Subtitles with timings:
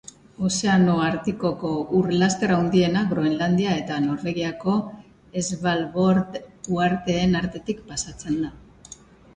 [0.47, 4.75] Ozeano Artikoko ur laster handiena Groenlandia eta Norvegiako
[5.51, 6.43] Svalbord
[6.79, 8.53] uharteen artetik pasatzen da.